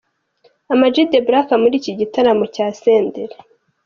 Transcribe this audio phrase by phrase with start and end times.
[0.73, 3.35] Ama-G The Black muri iki gitaramo cya Senderi.